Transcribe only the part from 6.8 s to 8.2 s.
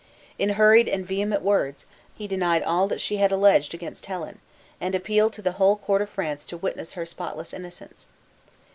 her spotless innocence.